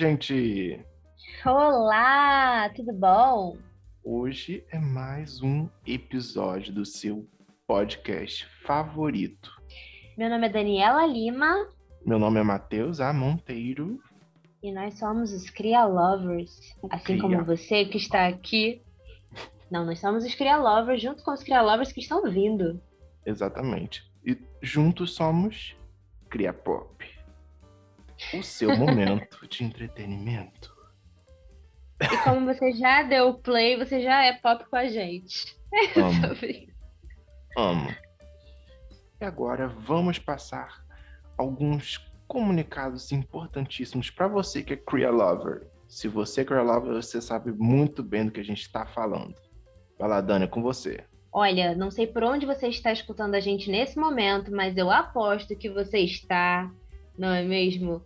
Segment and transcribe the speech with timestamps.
[0.00, 0.82] gente!
[1.44, 3.58] Olá, tudo bom?
[4.02, 7.28] Hoje é mais um episódio do seu
[7.66, 9.50] podcast favorito.
[10.16, 11.68] Meu nome é Daniela Lima
[12.02, 13.12] Meu nome é Matheus A.
[13.12, 14.00] Monteiro.
[14.62, 16.58] e nós somos os Cria Lovers.
[16.90, 17.20] Assim Cria.
[17.20, 18.80] como você que está aqui.
[19.70, 22.80] Não, nós somos os Cria Lovers junto com os Cria Lovers que estão vindo.
[23.26, 24.02] Exatamente.
[24.24, 25.76] E juntos somos
[26.30, 26.99] Cria Pop.
[28.34, 30.74] O seu momento de entretenimento.
[32.00, 35.58] E como você já deu play, você já é pop com a gente.
[35.96, 36.36] Amo,
[37.56, 37.94] amo.
[39.20, 40.84] E agora vamos passar
[41.36, 45.66] alguns comunicados importantíssimos para você que é Cria Lover.
[45.88, 49.34] Se você é Cria Lover, você sabe muito bem do que a gente está falando.
[49.98, 51.04] Vai lá, Dani, é com você.
[51.32, 55.56] Olha, não sei por onde você está escutando a gente nesse momento, mas eu aposto
[55.56, 56.70] que você está,
[57.20, 58.02] não é mesmo?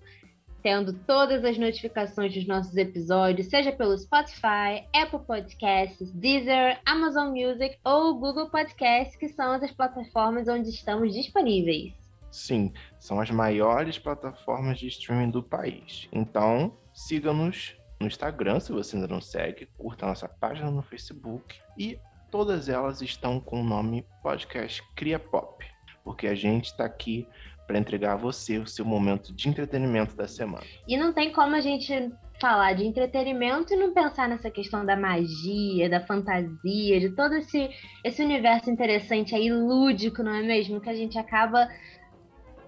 [0.61, 7.79] Tendo todas as notificações dos nossos episódios, seja pelo Spotify, Apple Podcasts, Deezer, Amazon Music
[7.85, 11.93] ou Google Podcasts, que são as plataformas onde estamos disponíveis.
[12.31, 16.09] Sim, são as maiores plataformas de streaming do país.
[16.11, 21.99] Então, siga-nos no Instagram, se você ainda não segue, curta nossa página no Facebook e
[22.31, 25.65] todas elas estão com o nome Podcast Cria Pop,
[26.03, 27.29] porque a gente está aqui
[27.67, 30.65] para entregar a você o seu momento de entretenimento da semana.
[30.87, 34.97] E não tem como a gente falar de entretenimento e não pensar nessa questão da
[34.97, 37.71] magia, da fantasia, de todo esse,
[38.03, 40.81] esse universo interessante aí, lúdico, não é mesmo?
[40.81, 41.69] Que a gente acaba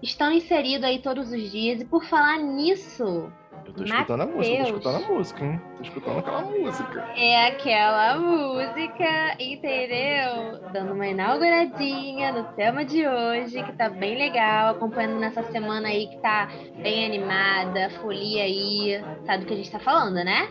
[0.01, 1.81] estando inserido aí todos os dias.
[1.81, 3.31] E por falar nisso,
[3.65, 4.67] Eu tô escutando a música, eu tô Mateus.
[4.77, 5.61] escutando a música, hein?
[5.77, 7.05] Tô escutando aquela música.
[7.15, 10.69] é aquela música, entendeu?
[10.71, 16.07] Dando uma inauguradinha no tema de hoje, que tá bem legal, acompanhando nessa semana aí
[16.07, 16.47] que tá
[16.81, 20.47] bem animada, folia aí, sabe do que a gente tá falando, né?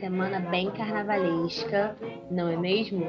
[0.00, 1.96] Semana bem carnavalesca,
[2.30, 3.06] não é mesmo?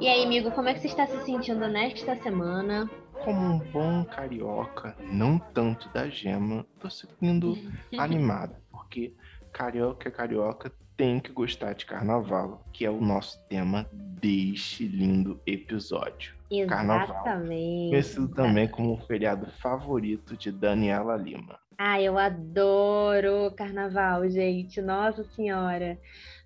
[0.00, 2.88] E aí, amigo, como é que você está se sentindo nesta semana?
[3.24, 7.56] Como um bom carioca, não tanto da gema, tô sentindo
[7.96, 9.14] animado, porque
[9.52, 15.40] carioca é carioca tem que gostar de carnaval, que é o nosso tema deste lindo
[15.46, 16.34] episódio.
[16.68, 17.04] Carnaval.
[17.04, 17.90] Exatamente.
[17.90, 21.58] Conhecido também como o feriado favorito de Daniela Lima.
[21.78, 24.80] Ah, eu adoro carnaval, gente.
[24.80, 25.98] Nossa Senhora.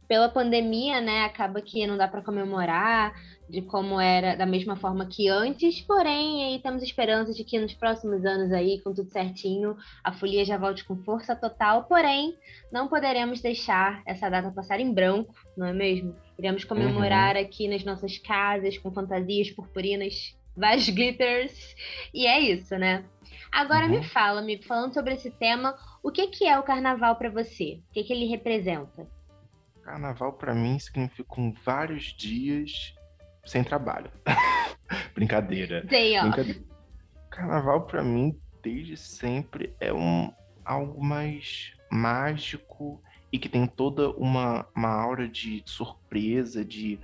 [0.07, 3.13] Pela pandemia, né, acaba que não dá para comemorar
[3.49, 7.75] de como era da mesma forma que antes, porém, aí temos esperança de que nos
[7.75, 12.37] próximos anos aí, com tudo certinho, a folia já volte com força total, porém,
[12.73, 16.17] não poderemos deixar essa data passar em branco, não é mesmo?
[16.39, 21.75] Iremos comemorar aqui nas nossas casas com fantasias purpurinas, vários glitters,
[22.13, 23.05] e é isso, né?
[23.53, 23.93] Agora Uhum.
[23.93, 27.81] me fala, me falando sobre esse tema, o que que é o carnaval para você?
[27.91, 29.07] O que que ele representa?
[29.83, 32.93] Carnaval pra mim significam vários dias
[33.47, 34.11] sem trabalho.
[35.15, 35.87] Brincadeira.
[35.89, 36.23] Sei, ó.
[36.23, 36.61] Brincadeira.
[37.31, 40.33] Carnaval pra mim desde sempre é um
[40.65, 43.01] algo mais mágico
[43.33, 46.99] e que tem toda uma, uma aura de surpresa, de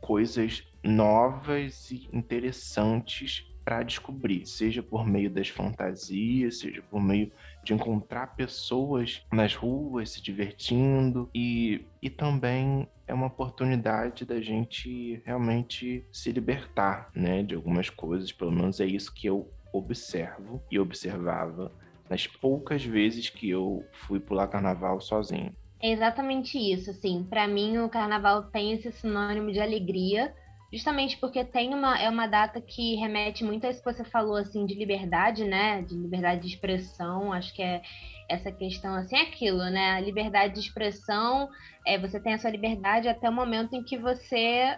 [0.00, 7.32] coisas novas e interessantes para descobrir, seja por meio das fantasias, seja por meio
[7.66, 15.20] de encontrar pessoas nas ruas se divertindo e, e também é uma oportunidade da gente
[15.24, 20.78] realmente se libertar, né, de algumas coisas, pelo menos é isso que eu observo e
[20.78, 21.72] observava
[22.08, 25.52] nas poucas vezes que eu fui pular carnaval sozinho.
[25.82, 27.26] É exatamente isso, assim.
[27.28, 30.32] Para mim, o carnaval tem esse sinônimo de alegria,
[30.72, 34.36] justamente porque tem uma é uma data que remete muito a isso que você falou
[34.36, 35.82] assim de liberdade, né?
[35.82, 37.32] De liberdade de expressão.
[37.32, 37.82] Acho que é
[38.28, 39.92] essa questão assim, é aquilo, né?
[39.92, 41.48] A liberdade de expressão,
[41.86, 44.76] é você tem a sua liberdade até o momento em que você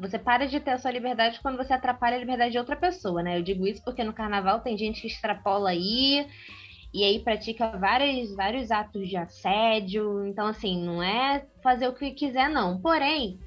[0.00, 3.22] você para de ter a sua liberdade quando você atrapalha a liberdade de outra pessoa,
[3.22, 3.36] né?
[3.36, 6.26] Eu digo isso porque no carnaval tem gente que extrapola aí
[6.92, 10.26] e aí pratica vários, vários atos de assédio.
[10.26, 12.80] Então, assim, não é fazer o que quiser, não.
[12.80, 13.38] Porém,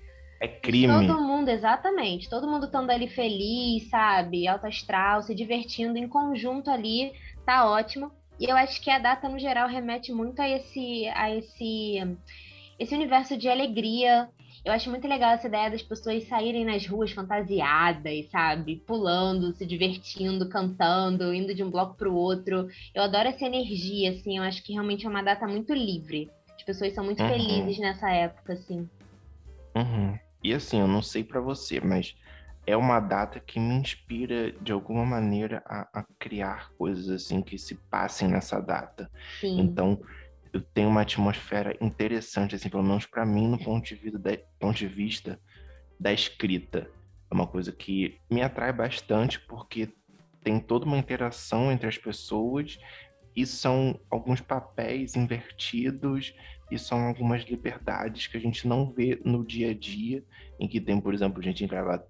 [0.43, 1.07] É crime.
[1.07, 4.45] todo mundo, exatamente, todo mundo estando ali feliz, sabe?
[4.45, 7.13] Alto astral, se divertindo em conjunto ali,
[7.45, 8.11] tá ótimo.
[8.37, 12.17] E eu acho que a data, no geral, remete muito a esse, a esse,
[12.77, 14.27] esse universo de alegria.
[14.65, 18.83] Eu acho muito legal essa ideia das pessoas saírem nas ruas fantasiadas, sabe?
[18.85, 22.67] Pulando, se divertindo, cantando, indo de um bloco pro outro.
[22.93, 24.37] Eu adoro essa energia, assim.
[24.39, 26.29] Eu acho que realmente é uma data muito livre.
[26.53, 27.29] As pessoas são muito Uhum.
[27.29, 28.89] felizes nessa época, assim.
[29.75, 30.17] Uhum.
[30.43, 32.15] E assim, eu não sei pra você, mas
[32.65, 37.57] é uma data que me inspira de alguma maneira a, a criar coisas assim que
[37.57, 39.09] se passem nessa data.
[39.39, 39.59] Sim.
[39.59, 39.99] Então,
[40.73, 44.87] tem uma atmosfera interessante, assim, pelo menos para mim, no ponto de, vida, ponto de
[44.87, 45.39] vista
[45.99, 46.89] da escrita.
[47.29, 49.89] É uma coisa que me atrai bastante porque
[50.43, 52.77] tem toda uma interação entre as pessoas
[53.35, 56.33] e são alguns papéis invertidos
[56.71, 60.23] e são algumas liberdades que a gente não vê no dia a dia,
[60.59, 61.63] em que tem, por exemplo, gente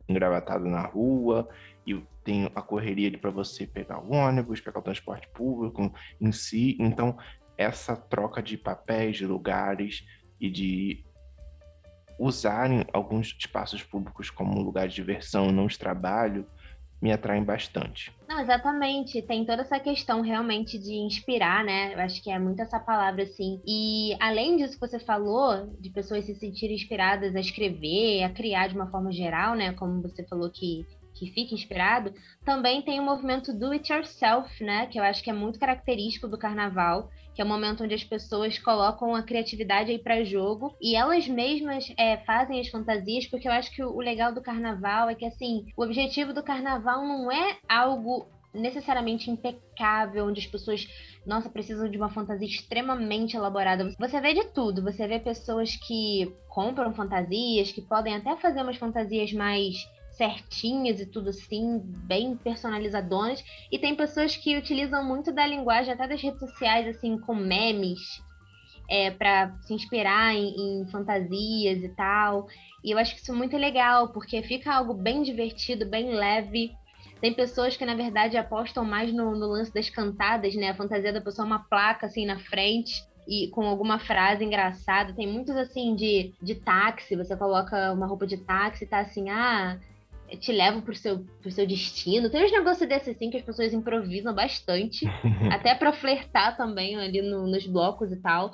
[0.08, 1.48] engravatada na rua
[1.86, 6.78] e tem a correria para você pegar o ônibus, pegar o transporte público em si.
[6.80, 7.18] Então,
[7.58, 10.06] essa troca de papéis, de lugares
[10.40, 11.04] e de
[12.18, 16.48] usarem alguns espaços públicos como lugar de diversão, não de trabalho,
[17.04, 18.14] me atraem bastante.
[18.30, 19.22] Não, exatamente.
[19.22, 21.94] Tem toda essa questão realmente de inspirar, né?
[21.94, 23.62] Eu acho que é muito essa palavra, assim.
[23.68, 28.70] E além disso que você falou, de pessoas se sentirem inspiradas a escrever, a criar
[28.70, 29.74] de uma forma geral, né?
[29.74, 32.14] Como você falou que que fica inspirado,
[32.44, 34.88] também tem o movimento do it yourself, né?
[34.88, 38.04] Que eu acho que é muito característico do carnaval, que é o momento onde as
[38.04, 43.48] pessoas colocam a criatividade aí para jogo e elas mesmas é, fazem as fantasias, porque
[43.48, 47.06] eu acho que o, o legal do carnaval é que assim, o objetivo do carnaval
[47.06, 50.88] não é algo necessariamente impecável, onde as pessoas,
[51.26, 53.92] nossa, precisam de uma fantasia extremamente elaborada.
[53.98, 58.78] Você vê de tudo, você vê pessoas que compram fantasias, que podem até fazer umas
[58.78, 59.76] fantasias mais
[60.16, 63.44] certinhas e tudo assim, bem personalizadonas.
[63.72, 68.00] E tem pessoas que utilizam muito da linguagem, até das redes sociais, assim, com memes,
[68.90, 72.48] é, para se inspirar em, em, fantasias e tal.
[72.84, 76.72] E eu acho que isso é muito legal, porque fica algo bem divertido, bem leve.
[77.20, 80.70] Tem pessoas que, na verdade, apostam mais no, no lance das cantadas, né?
[80.70, 85.14] A fantasia da pessoa é uma placa assim na frente e com alguma frase engraçada.
[85.14, 89.30] Tem muitos assim de, de táxi, você coloca uma roupa de táxi e tá assim,
[89.30, 89.80] ah,
[90.38, 92.30] te levam pro seu, pro seu destino.
[92.30, 95.06] Tem uns negócios desses assim que as pessoas improvisam bastante,
[95.52, 98.52] até para flertar também ali no, nos blocos e tal.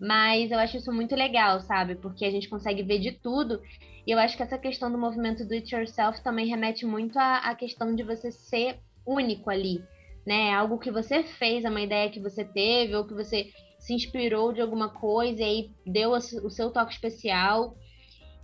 [0.00, 1.94] Mas eu acho isso muito legal, sabe?
[1.94, 3.60] Porque a gente consegue ver de tudo.
[4.06, 7.38] E eu acho que essa questão do movimento do it yourself também remete muito à,
[7.38, 9.84] à questão de você ser único ali,
[10.26, 10.52] né?
[10.54, 14.52] Algo que você fez, é uma ideia que você teve, ou que você se inspirou
[14.52, 17.76] de alguma coisa e aí deu o seu toque especial.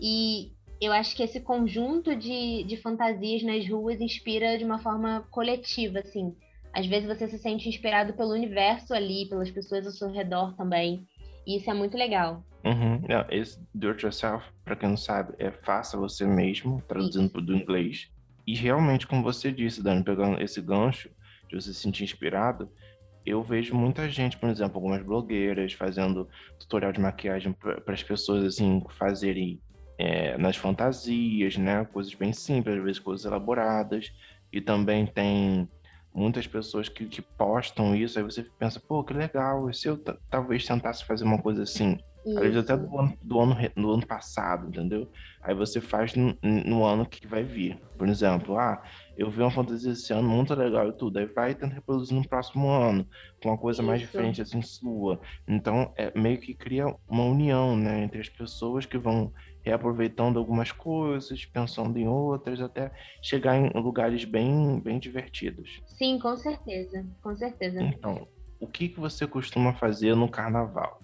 [0.01, 5.27] E, eu acho que esse conjunto de, de fantasias nas ruas inspira de uma forma
[5.31, 6.35] coletiva, assim.
[6.73, 11.07] Às vezes você se sente inspirado pelo universo ali, pelas pessoas ao seu redor também.
[11.47, 12.45] E isso é muito legal.
[12.65, 13.01] Uhum.
[13.31, 17.41] esse do it yourself, para quem não sabe, é faça você mesmo, traduzindo isso.
[17.41, 18.11] do inglês.
[18.47, 21.09] E realmente, como você disse, Dani, pegando esse gancho
[21.49, 22.69] de você se sentir inspirado,
[23.25, 26.29] eu vejo muita gente, por exemplo, algumas blogueiras fazendo
[26.59, 29.61] tutorial de maquiagem para as pessoas assim fazerem
[29.99, 31.85] é, nas fantasias, né?
[31.87, 34.13] Coisas bem simples, às vezes coisas elaboradas.
[34.53, 35.69] E também tem
[36.15, 39.99] muitas pessoas que, que postam isso, aí você pensa, pô, que legal, e se eu
[40.31, 41.99] talvez tentasse fazer uma coisa assim?
[42.27, 42.39] Isso.
[42.39, 45.09] Às vezes até do ano, do ano, do ano passado, entendeu?
[45.41, 47.79] Aí você faz no, no, ano que vai vir.
[47.97, 48.83] Por exemplo, ah,
[49.17, 51.19] eu vi uma fantasia esse ano muito legal e tudo.
[51.19, 53.07] Aí vai tentar reproduzir no próximo ano,
[53.41, 53.87] com uma coisa Isso.
[53.87, 55.21] mais diferente assim sua.
[55.47, 59.33] Então, é meio que cria uma união, né, entre as pessoas que vão
[59.67, 65.83] reaproveitando algumas coisas, pensando em outras, até chegar em lugares bem, bem divertidos.
[65.85, 67.83] Sim, com certeza, com certeza.
[67.83, 68.29] Então,
[68.61, 71.01] o que, que você costuma fazer no carnaval?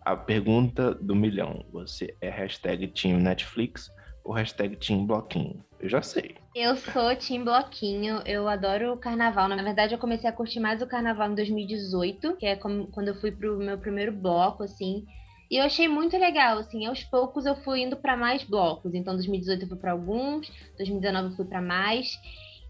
[0.00, 3.90] A pergunta do milhão, você é hashtag Team Netflix
[4.22, 5.64] ou hashtag Team Bloquinho?
[5.80, 6.36] Eu já sei.
[6.54, 9.48] Eu sou Team Bloquinho, eu adoro o carnaval.
[9.48, 13.14] Na verdade, eu comecei a curtir mais o carnaval em 2018, que é quando eu
[13.16, 15.04] fui pro meu primeiro bloco, assim.
[15.54, 18.92] E eu achei muito legal, assim, aos poucos eu fui indo para mais blocos.
[18.92, 22.08] Então, 2018 eu fui para alguns, 2019 eu fui para mais.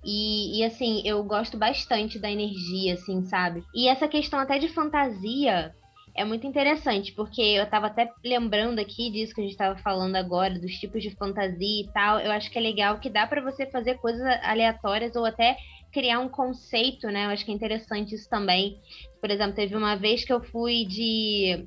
[0.05, 3.65] E, e, assim, eu gosto bastante da energia, assim, sabe?
[3.75, 5.75] E essa questão até de fantasia
[6.15, 10.17] é muito interessante, porque eu tava até lembrando aqui disso que a gente tava falando
[10.17, 12.21] agora, dos tipos de fantasia e tal.
[12.21, 15.57] Eu acho que é legal que dá para você fazer coisas aleatórias ou até
[15.91, 17.25] criar um conceito, né?
[17.25, 18.77] Eu acho que é interessante isso também.
[19.23, 21.67] Por exemplo, teve uma vez que eu fui de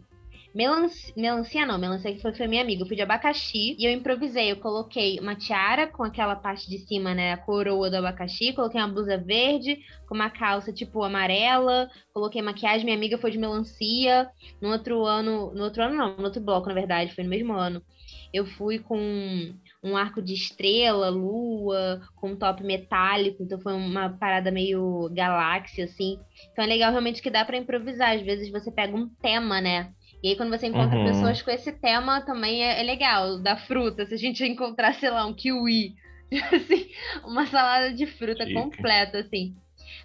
[0.57, 2.81] Melancia, melancia não, melancia que foi, foi minha amiga.
[2.81, 4.51] Eu fui de abacaxi e eu improvisei.
[4.51, 7.33] Eu coloquei uma tiara com aquela parte de cima, né?
[7.33, 8.53] A coroa do abacaxi.
[8.53, 11.87] Coloquei uma blusa verde com uma calça tipo amarela.
[12.11, 12.85] Coloquei maquiagem.
[12.85, 14.27] Minha amiga foi de melancia.
[14.59, 15.53] No outro ano.
[15.53, 17.13] No outro ano, não, no outro bloco, na verdade.
[17.13, 17.79] Foi no mesmo ano.
[18.33, 24.09] Eu fui com um arco de estrela, lua, com um top metálico, então foi uma
[24.09, 26.19] parada meio galáxia, assim.
[26.51, 28.15] Então é legal realmente que dá para improvisar.
[28.15, 29.93] Às vezes você pega um tema, né?
[30.23, 31.05] E aí, quando você encontra uhum.
[31.05, 34.05] pessoas com esse tema, também é, é, legal, da fruta.
[34.05, 35.95] Se a gente encontrar, sei lá, um kiwi,
[36.53, 36.89] assim,
[37.23, 38.59] uma salada de fruta Chique.
[38.59, 39.55] completa, assim.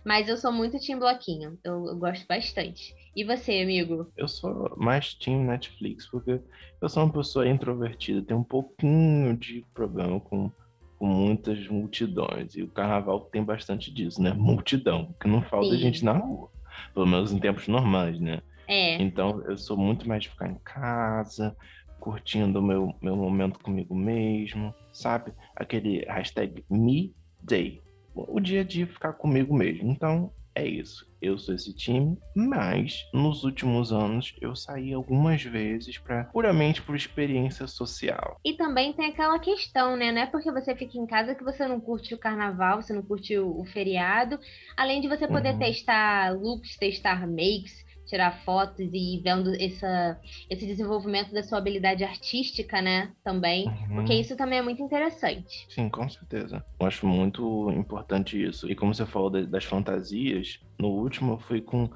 [0.04, 2.94] Mas eu sou muito Team Bloquinho, eu, eu, gosto bastante.
[3.14, 4.10] E você, amigo?
[4.16, 6.40] Eu sou mais team Netflix, porque
[6.80, 10.50] eu sou uma pessoa introvertida, tenho um pouquinho de problema com,
[10.98, 12.54] com muitas multidões.
[12.56, 14.32] E o carnaval tem bastante disso, né?
[14.32, 15.78] Multidão, que não falta Sim.
[15.78, 16.50] gente na rua.
[16.94, 18.40] Pelo menos em tempos normais, né?
[18.66, 19.00] É.
[19.02, 21.56] Então eu sou muito mais de ficar em casa,
[22.00, 25.32] curtindo o meu, meu momento comigo mesmo, sabe?
[25.54, 27.80] Aquele hashtag me day.
[28.14, 29.90] O dia de ficar comigo mesmo.
[29.90, 31.10] Então é isso.
[31.20, 36.96] Eu sou esse time, mas nos últimos anos eu saí algumas vezes para puramente por
[36.96, 38.40] experiência social.
[38.44, 40.10] E também tem aquela questão, né?
[40.10, 43.02] Não é porque você fica em casa que você não curte o carnaval, você não
[43.02, 44.38] curte o, o feriado.
[44.76, 45.58] Além de você poder uhum.
[45.60, 52.82] testar looks, testar makes, tirar fotos e vendo essa, esse desenvolvimento da sua habilidade artística,
[52.82, 53.10] né?
[53.24, 53.66] Também.
[53.66, 53.96] Uhum.
[53.96, 55.66] Porque isso também é muito interessante.
[55.70, 56.62] Sim, com certeza.
[56.78, 58.70] Eu acho muito importante isso.
[58.70, 61.90] E como você falou das fantasias, no último eu fui com.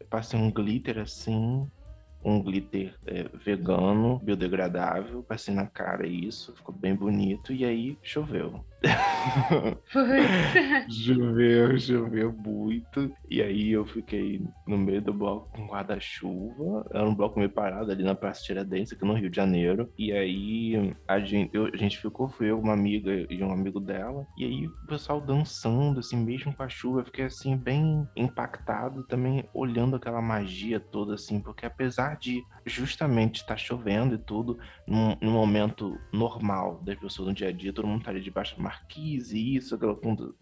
[0.00, 1.68] Eu passei um glitter assim,
[2.24, 8.64] um glitter é, vegano, biodegradável, passei na cara isso, ficou bem bonito, e aí choveu.
[10.88, 17.14] choveu, choveu muito, e aí eu fiquei no meio do bloco com guarda-chuva, era um
[17.14, 21.18] bloco meio parado ali na Praça Tiradentes, aqui no Rio de Janeiro, e aí a
[21.18, 24.66] gente, eu, a gente ficou, foi eu, uma amiga e um amigo dela, e aí
[24.66, 29.96] o pessoal dançando, assim, mesmo com a chuva, eu fiquei assim, bem impactado, também olhando
[29.96, 35.16] aquela magia toda, assim, porque apesar apesar de justamente estar tá chovendo e tudo, num,
[35.20, 39.56] num, momento normal das pessoas no dia a dia, todo mundo estaria debaixo da marquise,
[39.56, 40.34] isso, aquilo,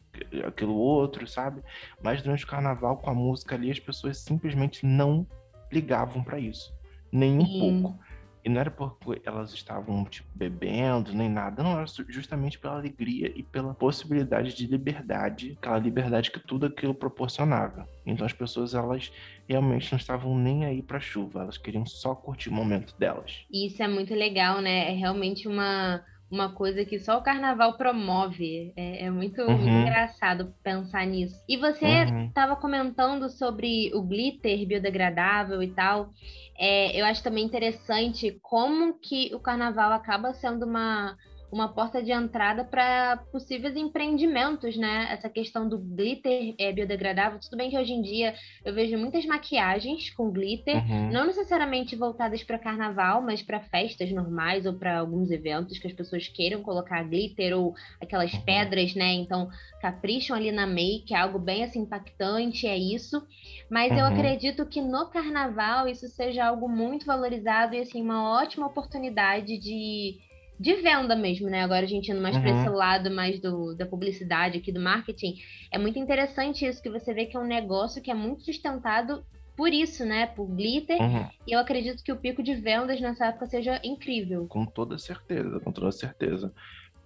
[0.47, 1.63] aquilo outro, sabe?
[2.03, 5.27] Mas durante o carnaval, com a música ali, as pessoas simplesmente não
[5.73, 6.75] ligavam para isso.
[7.11, 7.99] Nem um pouco.
[8.47, 11.65] E não era porque elas estavam, tipo, bebendo, nem nada.
[11.65, 16.95] Não, era justamente pela alegria e pela possibilidade de liberdade, aquela liberdade que tudo aquilo
[16.95, 17.89] proporcionava.
[18.07, 19.11] Então as pessoas, elas
[19.49, 23.45] realmente não estavam nem aí pra chuva, elas queriam só curtir o momento delas.
[23.53, 24.93] Isso é muito legal, né?
[24.93, 28.73] É realmente uma uma coisa que só o carnaval promove.
[28.77, 29.57] É, é muito, uhum.
[29.57, 31.41] muito, engraçado pensar nisso.
[31.49, 31.87] E você
[32.29, 32.61] estava uhum.
[32.61, 36.11] comentando sobre o glitter biodegradável e tal.
[36.59, 41.17] É, eu acho também interessante como que o carnaval acaba sendo uma
[41.51, 45.09] uma porta de entrada para possíveis empreendimentos, né?
[45.11, 47.39] Essa questão do glitter é biodegradável.
[47.39, 48.35] Tudo bem que hoje em dia
[48.65, 51.11] eu vejo muitas maquiagens com glitter, uhum.
[51.13, 55.93] não necessariamente voltadas para carnaval, mas para festas normais ou para alguns eventos que as
[55.93, 58.41] pessoas queiram colocar glitter ou aquelas uhum.
[58.43, 59.13] pedras, né?
[59.13, 59.49] Então
[59.81, 63.23] capricham ali na make, é algo bem assim impactante, é isso.
[63.71, 63.99] Mas uhum.
[63.99, 69.59] eu acredito que no carnaval isso seja algo muito valorizado e assim uma ótima oportunidade
[69.59, 70.26] de
[70.59, 71.63] de venda mesmo, né?
[71.63, 72.43] Agora a gente indo mais uhum.
[72.43, 75.37] para esse lado mais do, da publicidade aqui, do marketing.
[75.71, 79.25] É muito interessante isso, que você vê que é um negócio que é muito sustentado
[79.57, 80.27] por isso, né?
[80.27, 81.01] Por glitter.
[81.01, 81.29] Uhum.
[81.47, 84.47] E eu acredito que o pico de vendas nessa época seja incrível.
[84.47, 86.53] Com toda certeza, com toda certeza.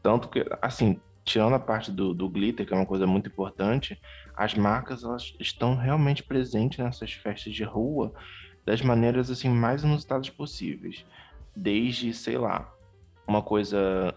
[0.02, 4.00] Tanto que, assim, tirando a parte do, do glitter, que é uma coisa muito importante,
[4.36, 8.12] as marcas elas estão realmente presentes nessas festas de rua
[8.64, 11.04] das maneiras assim mais inusitadas possíveis.
[11.54, 12.72] Desde, sei lá,
[13.30, 14.12] uma coisa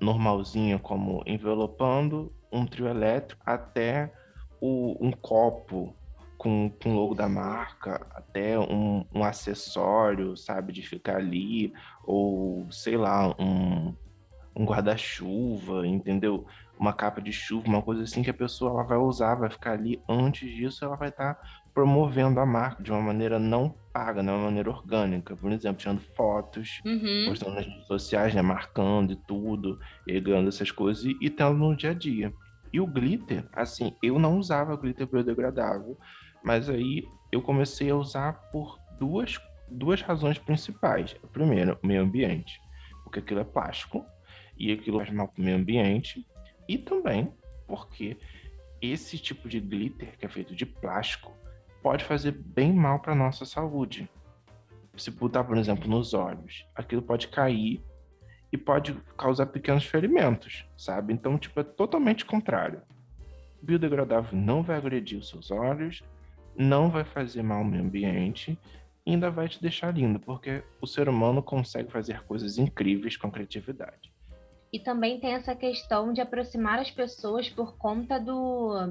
[0.00, 4.10] normalzinha como envelopando um trio elétrico até
[4.58, 5.94] o, um copo
[6.38, 12.96] com, com logo da marca, até um, um acessório, sabe, de ficar ali, ou sei
[12.96, 13.94] lá, um,
[14.56, 16.46] um guarda-chuva, entendeu?
[16.78, 20.02] Uma capa de chuva, uma coisa assim que a pessoa vai usar, vai ficar ali.
[20.08, 21.42] Antes disso, ela vai estar tá
[21.74, 25.36] promovendo a marca de uma maneira não paga, de uma maneira orgânica.
[25.36, 27.26] Por exemplo, tirando fotos, uhum.
[27.28, 31.54] postando nas redes sociais, né, marcando e tudo, e ganhando essas coisas e, e tendo
[31.54, 32.34] no dia a dia.
[32.72, 35.96] E o glitter, assim, eu não usava glitter biodegradável,
[36.42, 39.38] mas aí eu comecei a usar por duas,
[39.70, 41.14] duas razões principais.
[41.22, 42.60] A primeira, o meio ambiente,
[43.04, 44.04] porque aquilo é plástico
[44.58, 46.26] e aquilo faz mal para o meio ambiente,
[46.68, 47.32] e também
[47.66, 48.16] porque
[48.82, 51.32] esse tipo de glitter que é feito de plástico
[51.84, 54.08] pode fazer bem mal para nossa saúde.
[54.96, 57.84] Se botar, por exemplo, nos olhos, aquilo pode cair
[58.50, 61.12] e pode causar pequenos ferimentos, sabe?
[61.12, 62.80] Então, tipo, é totalmente contrário.
[63.60, 66.02] Biodegradável não vai agredir os seus olhos,
[66.56, 68.58] não vai fazer mal ao meio ambiente
[69.04, 73.30] e ainda vai te deixar lindo, porque o ser humano consegue fazer coisas incríveis com
[73.30, 74.10] criatividade.
[74.72, 78.90] E também tem essa questão de aproximar as pessoas por conta do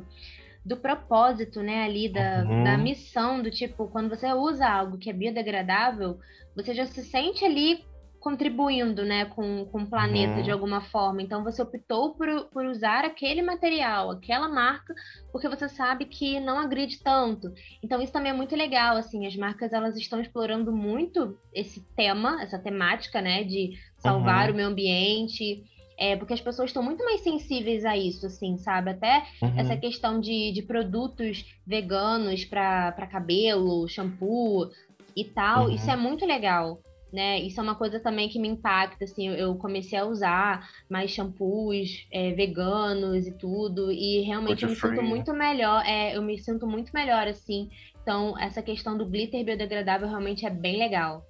[0.65, 2.63] do propósito, né, ali da, uhum.
[2.63, 6.17] da missão, do tipo, quando você usa algo que é biodegradável,
[6.55, 7.84] você já se sente ali
[8.24, 10.43] contribuindo, né, com, com o planeta uhum.
[10.43, 11.22] de alguma forma.
[11.22, 14.93] Então você optou por, por usar aquele material, aquela marca,
[15.29, 17.53] porque você sabe que não agride tanto.
[17.84, 22.41] Então isso também é muito legal, assim, as marcas elas estão explorando muito esse tema,
[22.41, 24.53] essa temática, né, de salvar uhum.
[24.53, 25.62] o meio ambiente,
[25.98, 28.92] é, porque as pessoas estão muito mais sensíveis a isso, assim, sabe?
[28.92, 29.60] Até uhum.
[29.60, 34.70] essa questão de, de produtos veganos para cabelo, shampoo
[35.16, 35.76] e tal, uhum.
[35.76, 36.80] isso é muito legal.
[37.12, 37.40] Né?
[37.42, 42.08] Isso é uma coisa também que me impacta, assim, eu comecei a usar mais shampoos
[42.12, 46.66] é, veganos e tudo, e realmente eu me sinto muito melhor, é, eu me sinto
[46.66, 47.70] muito melhor, assim,
[48.02, 51.24] então essa questão do glitter biodegradável realmente é bem legal.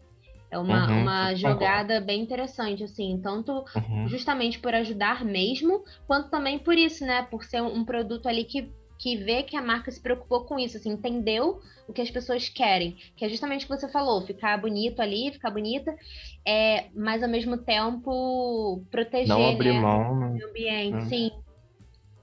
[0.54, 4.08] É uma, uhum, uma jogada bem interessante, assim, tanto uhum.
[4.08, 7.24] justamente por ajudar mesmo, quanto também por isso, né?
[7.24, 10.78] Por ser um produto ali que, que vê que a marca se preocupou com isso,
[10.78, 12.96] assim, entendeu o que as pessoas querem.
[13.16, 15.92] Que é justamente o que você falou, ficar bonito ali, ficar bonita,
[16.46, 20.40] é, mas ao mesmo tempo proteger Não abrir né, mão, né?
[20.40, 21.10] o ambiente, uhum.
[21.10, 21.32] sim.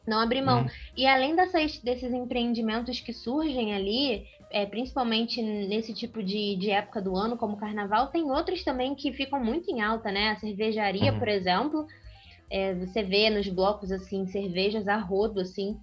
[0.06, 0.62] Não abrir mão.
[0.62, 0.68] Uhum.
[0.96, 7.00] E além dessas, desses empreendimentos que surgem ali, é, principalmente nesse tipo de, de época
[7.00, 10.30] do ano, como carnaval, tem outros também que ficam muito em alta, né?
[10.30, 11.18] A cervejaria, uhum.
[11.18, 11.86] por exemplo,
[12.50, 15.78] é, você vê nos blocos, assim, cervejas a rodo, assim.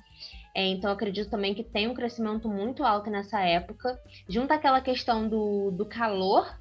[0.53, 3.97] É, então, acredito também que tem um crescimento muito alto nessa época.
[4.27, 6.51] Junto àquela questão do, do calor,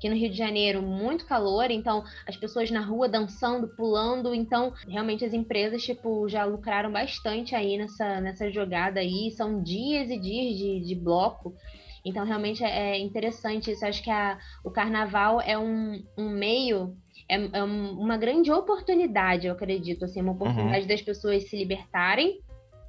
[0.00, 4.72] Aqui no Rio de Janeiro, muito calor, então as pessoas na rua dançando, pulando, então
[4.88, 10.18] realmente as empresas, tipo, já lucraram bastante aí nessa, nessa jogada aí, são dias e
[10.18, 11.54] dias de, de bloco.
[12.02, 13.84] Então, realmente é, é interessante isso.
[13.84, 16.96] Acho que a, o carnaval é um, um meio,
[17.28, 20.06] é, é uma grande oportunidade, eu acredito.
[20.06, 20.88] Assim, uma oportunidade uhum.
[20.88, 22.40] das pessoas se libertarem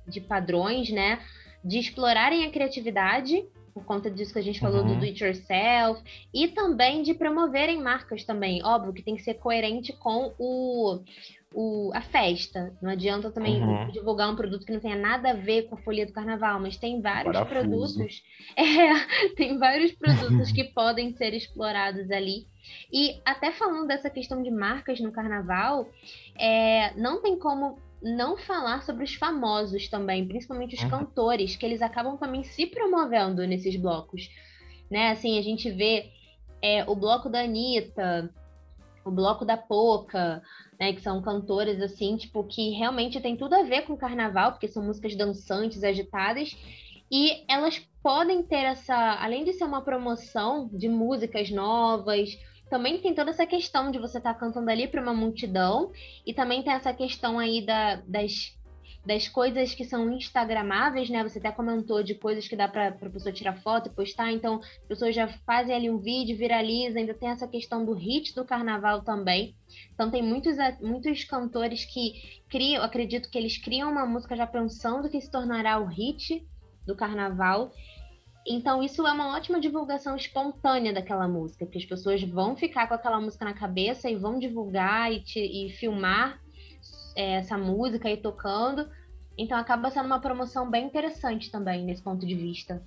[0.07, 1.19] de padrões, né?
[1.61, 4.95] De explorarem a criatividade por conta disso que a gente falou uhum.
[4.95, 6.01] do do it yourself
[6.33, 8.63] e também de promoverem marcas também.
[8.63, 11.00] Óbvio que tem que ser coerente com o,
[11.53, 12.74] o a festa.
[12.81, 13.89] Não adianta também uhum.
[13.91, 16.77] divulgar um produto que não tenha nada a ver com a folia do carnaval, mas
[16.77, 17.96] tem vários Parafuso.
[17.98, 18.24] produtos.
[18.57, 22.46] É, tem vários produtos que podem ser explorados ali.
[22.91, 25.89] E até falando dessa questão de marcas no carnaval,
[26.37, 30.90] é, não tem como não falar sobre os famosos também, principalmente os uhum.
[30.90, 34.29] cantores, que eles acabam também se promovendo nesses blocos.
[34.90, 35.11] Né?
[35.11, 36.11] Assim, a gente vê
[36.61, 38.33] é, o bloco da Anitta,
[39.05, 40.42] o bloco da Poca,
[40.79, 44.68] né, que são cantores assim, tipo, que realmente tem tudo a ver com carnaval, porque
[44.68, 46.55] são músicas dançantes, agitadas,
[47.11, 52.37] e elas podem ter essa, além de ser uma promoção de músicas novas,
[52.72, 55.92] também tem toda essa questão de você estar tá cantando ali para uma multidão
[56.25, 58.57] e também tem essa questão aí da, das,
[59.05, 61.22] das coisas que são instagramáveis, né?
[61.22, 64.62] Você até comentou de coisas que dá para a pessoa tirar foto e postar, então
[64.62, 68.46] as pessoas já fazem ali um vídeo, viraliza, ainda tem essa questão do hit do
[68.46, 69.53] carnaval também.
[69.94, 75.10] Então tem muitos, muitos cantores que criam, acredito que eles criam uma música já pensando
[75.10, 76.48] que se tornará o hit
[76.88, 77.74] do carnaval
[78.45, 82.95] então, isso é uma ótima divulgação espontânea daquela música, porque as pessoas vão ficar com
[82.95, 86.39] aquela música na cabeça e vão divulgar e, te, e filmar
[87.15, 88.89] é, essa música e tocando.
[89.37, 92.81] Então, acaba sendo uma promoção bem interessante também, nesse ponto de vista.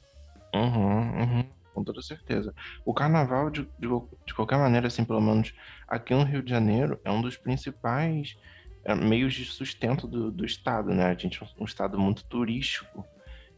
[0.53, 2.53] Uhum, uhum, com toda certeza.
[2.85, 3.89] O carnaval, de, de,
[4.27, 5.55] de, qualquer maneira, assim, pelo menos
[5.87, 8.37] aqui no Rio de Janeiro, é um dos principais
[8.85, 11.07] é, meios de sustento do, do estado, né?
[11.07, 13.05] A gente é um estado muito turístico.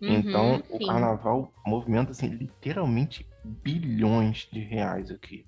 [0.01, 5.47] Então, uhum, o carnaval movimenta assim, literalmente bilhões de reais aqui.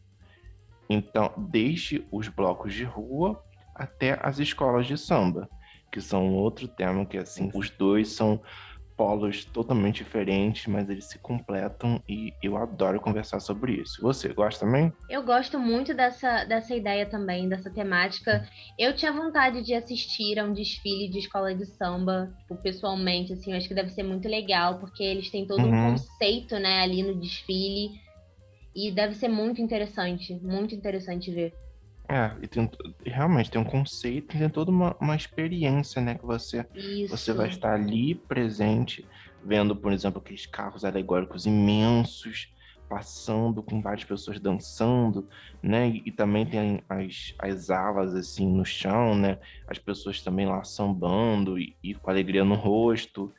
[0.88, 3.42] Então, desde os blocos de rua
[3.74, 5.48] até as escolas de samba,
[5.92, 8.40] que são outro tema que assim, os dois são
[8.98, 14.02] polos totalmente diferentes, mas eles se completam e eu adoro conversar sobre isso.
[14.02, 14.92] Você gosta também?
[15.08, 18.44] Eu gosto muito dessa, dessa ideia também, dessa temática.
[18.76, 23.52] Eu tinha vontade de assistir a um desfile de escola de samba, tipo, pessoalmente, assim,
[23.52, 25.68] eu acho que deve ser muito legal, porque eles têm todo uhum.
[25.68, 27.90] um conceito, né, ali no desfile.
[28.74, 31.54] E deve ser muito interessante, muito interessante ver.
[32.08, 32.70] É, e tem,
[33.04, 36.14] realmente tem um conceito, tem toda uma, uma experiência, né?
[36.14, 36.66] Que você,
[37.06, 39.06] você vai estar ali presente,
[39.44, 42.50] vendo, por exemplo, aqueles carros alegóricos imensos,
[42.88, 45.28] passando com várias pessoas dançando,
[45.62, 45.88] né?
[45.88, 49.38] E, e, também tem as, as alas assim no chão, né?
[49.66, 53.30] As pessoas também lá sambando e, e com alegria no rosto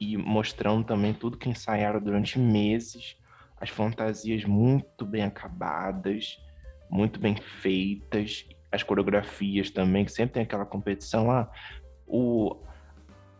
[0.00, 3.16] e mostrando também tudo que ensaiaram durante meses,
[3.60, 6.36] as fantasias muito bem acabadas
[6.92, 11.50] muito bem feitas, as coreografias também, que sempre tem aquela competição lá.
[12.06, 12.54] O,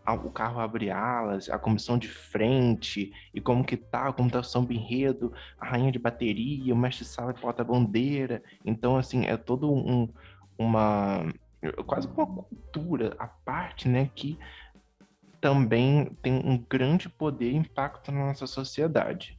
[0.07, 4.43] o carro abre alas, a comissão de frente, e como que tá, como tá o
[4.43, 8.41] samba enredo, a rainha de bateria, o mestre sala e porta-bandeira.
[8.65, 10.09] Então, assim, é todo um,
[10.57, 11.31] uma,
[11.85, 14.35] quase uma cultura à parte, né, que
[15.39, 19.37] também tem um grande poder e impacto na nossa sociedade.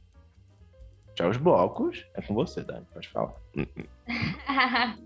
[1.17, 3.33] Já os blocos, é com você, Dani, pode falar.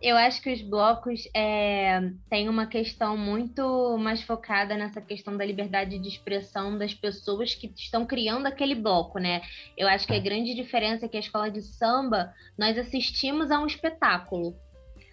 [0.00, 5.44] Eu acho que os blocos é, têm uma questão muito mais focada nessa questão da
[5.44, 9.40] liberdade de expressão das pessoas que estão criando aquele bloco, né?
[9.76, 13.58] Eu acho que a grande diferença é que a escola de samba, nós assistimos a
[13.58, 14.54] um espetáculo.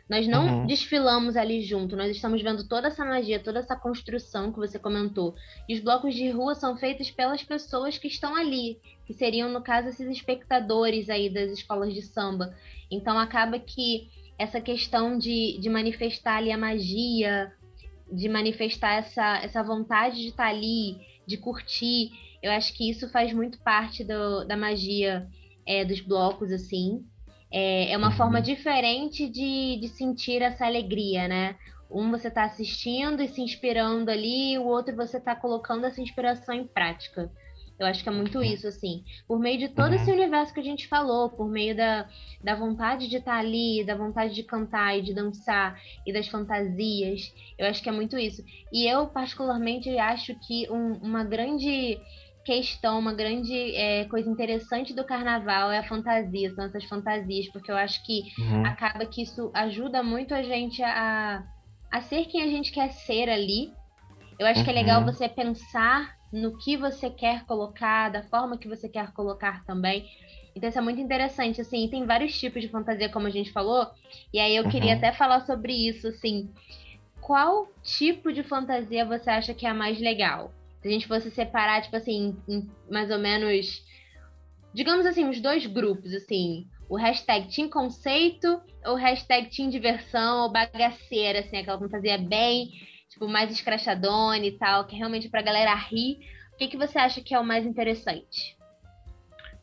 [0.09, 0.65] Nós não uhum.
[0.65, 5.33] desfilamos ali junto, nós estamos vendo toda essa magia, toda essa construção que você comentou.
[5.67, 9.61] E os blocos de rua são feitos pelas pessoas que estão ali, que seriam, no
[9.61, 12.53] caso, esses espectadores aí das escolas de samba.
[12.91, 17.51] Então acaba que essa questão de, de manifestar ali a magia,
[18.11, 22.11] de manifestar essa, essa vontade de estar ali, de curtir,
[22.41, 25.25] eu acho que isso faz muito parte do, da magia
[25.65, 27.05] é, dos blocos, assim.
[27.55, 28.13] É, é uma uhum.
[28.13, 31.55] forma diferente de, de sentir essa alegria, né?
[31.89, 36.55] Um você está assistindo e se inspirando ali, o outro você está colocando essa inspiração
[36.55, 37.31] em prática.
[37.79, 38.43] Eu acho que é muito uhum.
[38.43, 39.03] isso, assim.
[39.27, 39.95] Por meio de todo uhum.
[39.95, 42.07] esse universo que a gente falou, por meio da,
[42.43, 46.27] da vontade de estar tá ali, da vontade de cantar e de dançar e das
[46.27, 47.33] fantasias.
[47.57, 48.43] Eu acho que é muito isso.
[48.71, 51.99] E eu, particularmente, acho que um, uma grande
[52.43, 57.71] questão, uma grande é, coisa interessante do carnaval é a fantasia, são essas fantasias, porque
[57.71, 58.65] eu acho que uhum.
[58.65, 61.43] acaba que isso ajuda muito a gente a,
[61.91, 63.71] a ser quem a gente quer ser ali.
[64.37, 64.65] Eu acho uhum.
[64.65, 65.05] que é legal uhum.
[65.05, 70.05] você pensar no que você quer colocar, da forma que você quer colocar também.
[70.55, 73.87] Então isso é muito interessante, assim, tem vários tipos de fantasia, como a gente falou,
[74.31, 74.69] e aí eu uhum.
[74.69, 76.49] queria até falar sobre isso, assim.
[77.21, 80.51] Qual tipo de fantasia você acha que é a mais legal?
[80.83, 83.81] Se a gente fosse separar, tipo assim, em, mais ou menos,
[84.73, 90.51] digamos assim, os dois grupos, assim, o hashtag Team Conceito ou hashtag Team Diversão ou
[90.51, 92.69] bagaceira, assim, aquela fantasia bem,
[93.07, 96.17] tipo, mais escrachadona e tal, que é realmente pra galera rir.
[96.53, 98.57] O que, que você acha que é o mais interessante?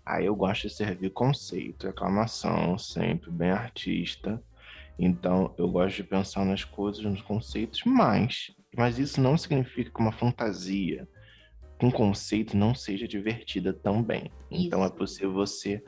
[0.06, 4.42] Ah, eu gosto de servir conceito, aclamação, sempre bem artista.
[4.98, 10.00] Então, eu gosto de pensar nas coisas, nos conceitos, mas mas isso não significa que
[10.00, 11.09] uma fantasia
[11.78, 14.30] com conceito não seja divertida também.
[14.50, 14.66] Isso.
[14.66, 15.83] Então é possível você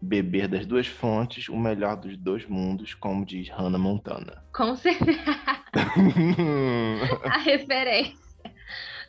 [0.00, 4.44] beber das duas fontes o melhor dos dois mundos, como diz Hannah Montana.
[4.54, 5.18] Com certeza.
[7.24, 8.16] A referência.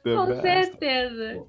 [0.04, 0.42] The com best.
[0.42, 1.46] certeza.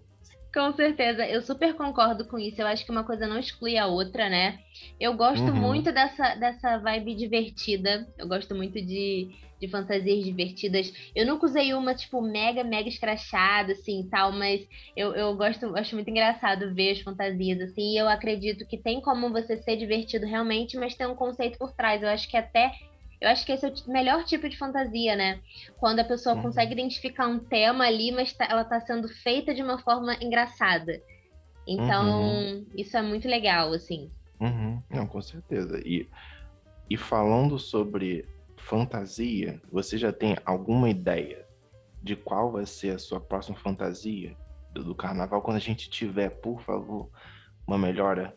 [0.53, 2.61] Com certeza, eu super concordo com isso.
[2.61, 4.59] Eu acho que uma coisa não exclui a outra, né?
[4.99, 5.55] Eu gosto uhum.
[5.55, 8.09] muito dessa, dessa vibe divertida.
[8.17, 9.31] Eu gosto muito de,
[9.61, 10.93] de fantasias divertidas.
[11.15, 15.95] Eu nunca usei uma, tipo, mega, mega escrachada, assim, tal, mas eu, eu gosto, acho
[15.95, 20.25] muito engraçado ver as fantasias, assim, e eu acredito que tem como você ser divertido
[20.25, 22.03] realmente, mas tem um conceito por trás.
[22.03, 22.73] Eu acho que até
[23.21, 25.41] eu acho que esse é o melhor tipo de fantasia, né?
[25.79, 26.43] Quando a pessoa uhum.
[26.43, 31.03] consegue identificar um tema ali, mas tá, ela está sendo feita de uma forma engraçada.
[31.67, 32.67] Então, uhum.
[32.77, 34.11] isso é muito legal, assim.
[34.41, 34.81] Uhum.
[34.89, 35.81] Não, com certeza.
[35.85, 36.09] E,
[36.89, 38.27] e falando sobre
[38.57, 41.47] fantasia, você já tem alguma ideia
[42.03, 44.37] de qual vai ser a sua próxima fantasia
[44.73, 45.43] do, do carnaval?
[45.43, 47.11] Quando a gente tiver, por favor,
[47.67, 48.37] uma melhora?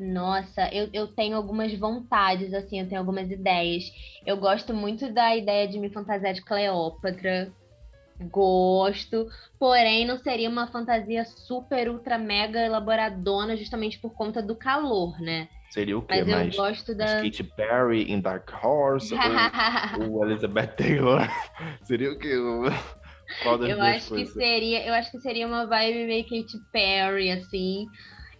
[0.00, 3.84] Nossa, eu, eu tenho algumas vontades, assim, eu tenho algumas ideias.
[4.24, 7.52] Eu gosto muito da ideia de me fantasiar de Cleópatra.
[8.18, 15.20] Gosto, porém não seria uma fantasia super, ultra, mega elaboradona, justamente por conta do calor,
[15.20, 15.48] né?
[15.70, 16.24] Seria o quê?
[16.24, 17.22] Mas eu Mais gosto da...
[17.22, 19.20] Katy Perry em Dark Horse ou,
[20.18, 21.28] ou Elizabeth Taylor?
[21.84, 22.36] seria o quê?
[23.42, 27.30] Qual das eu acho que seria, eu acho que seria uma vibe meio Katy Perry
[27.30, 27.86] assim,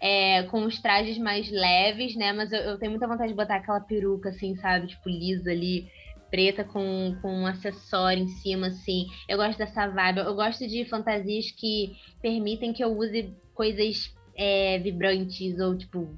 [0.00, 2.32] é, com os trajes mais leves, né?
[2.32, 5.88] Mas eu, eu, tenho muita vontade de botar aquela peruca assim, sabe, tipo lisa ali,
[6.30, 9.06] preta com, com um acessório em cima assim.
[9.28, 10.20] Eu gosto dessa vibe.
[10.20, 16.08] Eu gosto de fantasias que permitem que eu use coisas é, vibrantes ou tipo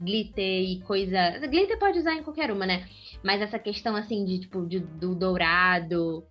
[0.00, 1.38] glitter e coisa.
[1.38, 2.86] Glitter pode usar em qualquer uma, né?
[3.22, 6.24] Mas essa questão assim de tipo de, do dourado,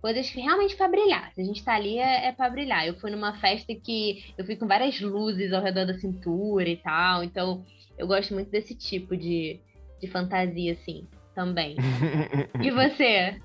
[0.00, 1.32] coisas que realmente para brilhar.
[1.34, 2.86] Se a gente tá ali é, é para brilhar.
[2.86, 6.76] Eu fui numa festa que eu fui com várias luzes ao redor da cintura e
[6.76, 7.64] tal, então
[7.96, 9.60] eu gosto muito desse tipo de,
[10.00, 11.76] de fantasia assim, também.
[12.62, 13.40] e você?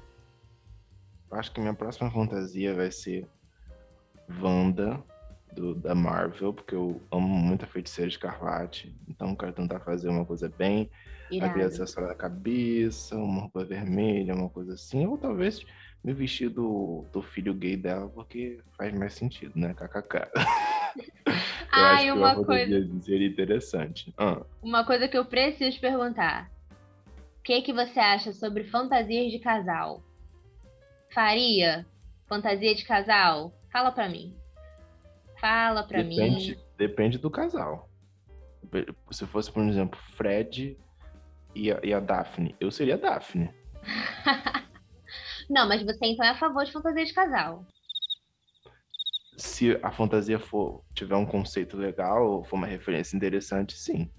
[1.31, 3.27] Acho que minha próxima fantasia vai ser
[4.41, 5.03] Wanda
[5.53, 10.25] do, da Marvel, porque eu amo muito a Feiticeira Escarlate, então quero tentar fazer uma
[10.25, 10.89] coisa bem,
[11.41, 15.65] aquele acessório da cabeça, uma roupa vermelha, uma coisa assim, ou talvez
[16.03, 19.73] me vestir do, do filho gay dela, porque faz mais sentido, né?
[19.73, 20.29] KKK.
[21.71, 23.01] Ai, uma coisa.
[23.01, 24.13] Seria interessante.
[24.17, 24.41] Ah.
[24.61, 26.51] Uma coisa que eu preciso perguntar.
[27.39, 30.03] O que, que você acha sobre fantasias de casal?
[31.13, 31.85] Faria
[32.27, 33.53] fantasia de casal?
[33.71, 34.35] Fala pra mim.
[35.39, 36.61] Fala pra depende, mim.
[36.77, 37.89] Depende do casal.
[39.11, 40.77] Se fosse, por exemplo, Fred
[41.55, 43.53] e a, e a Daphne, eu seria a Daphne.
[45.49, 47.65] Não, mas você então é a favor de fantasia de casal.
[49.37, 54.09] Se a fantasia for tiver um conceito legal, for uma referência interessante, sim.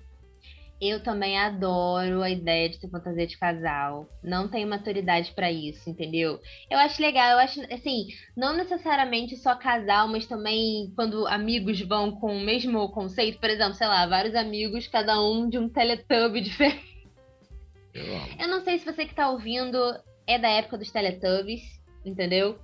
[0.81, 4.09] Eu também adoro a ideia de ter fantasia de casal.
[4.23, 6.41] Não tenho maturidade para isso, entendeu?
[6.69, 12.11] Eu acho legal, eu acho assim, não necessariamente só casal, mas também quando amigos vão
[12.13, 16.41] com o mesmo conceito, por exemplo, sei lá, vários amigos, cada um de um Teletubby
[16.45, 16.95] diferente.
[17.95, 18.05] Eu,
[18.41, 19.79] eu não sei se você que tá ouvindo
[20.27, 21.63] é da época dos Teletubbies,
[22.05, 22.59] entendeu?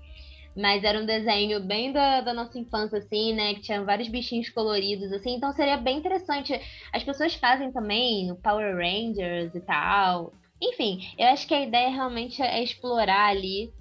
[0.56, 3.54] Mas era um desenho bem da, da, nossa infância, assim, né?
[3.54, 5.36] Que tinha vários bichinhos coloridos, assim.
[5.36, 6.60] Então seria bem interessante.
[6.92, 10.32] As pessoas fazem também o Power Rangers e tal.
[10.60, 13.72] Enfim, eu acho que a ideia realmente é explorar ali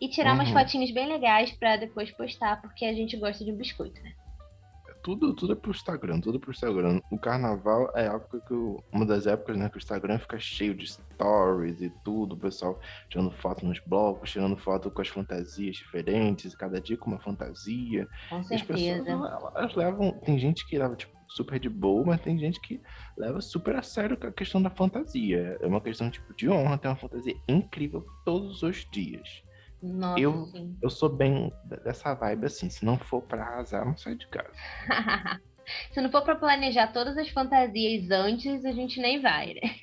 [0.00, 0.40] e tirar uhum.
[0.40, 4.12] umas fotinhas bem legais para depois postar, porque a gente gosta de um biscoito, né?
[5.02, 7.00] Tudo, tudo é pro Instagram, tudo é pro Instagram.
[7.10, 10.38] O carnaval é a época que eu, uma das épocas, né, que o Instagram fica
[10.38, 15.08] cheio de stories e tudo, o pessoal tirando foto nos blocos, tirando foto com as
[15.08, 18.08] fantasias diferentes, cada dia com uma fantasia.
[18.30, 18.54] Com certeza.
[18.54, 22.60] As pessoas, elas, levam, tem gente que leva, tipo, super de boa, mas tem gente
[22.60, 22.80] que
[23.16, 25.58] leva super a sério a questão da fantasia.
[25.60, 29.42] É uma questão, tipo, de honra ter uma fantasia incrível todos os dias.
[29.82, 30.76] Nossa, eu, sim.
[30.80, 32.70] eu sou bem dessa vibe assim.
[32.70, 34.52] Se não for pra arrasar, não sai de casa.
[35.92, 39.74] se não for pra planejar todas as fantasias antes, a gente nem vai, né?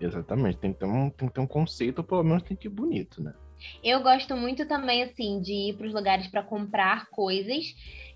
[0.00, 0.58] Exatamente.
[0.58, 2.70] Tem que ter um, tem que ter um conceito, ou pelo menos tem que ir
[2.70, 3.34] bonito, né?
[3.82, 7.64] Eu gosto muito também, assim, de ir para os lugares para comprar coisas.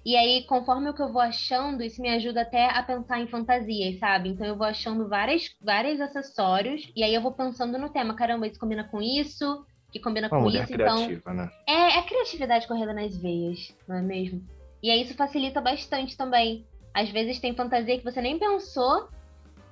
[0.04, 3.26] E aí, conforme o que eu vou achando, isso me ajuda até a pensar em
[3.26, 4.30] fantasias, sabe?
[4.30, 8.46] Então eu vou achando várias, vários acessórios, e aí eu vou pensando no tema, caramba,
[8.46, 10.66] isso combina com isso, que combina Uma com isso.
[10.66, 11.50] Criativa, então, né?
[11.66, 14.44] é, é a criatividade correndo nas veias, não é mesmo?
[14.82, 16.64] E aí isso facilita bastante também.
[16.94, 19.08] Às vezes tem fantasia que você nem pensou,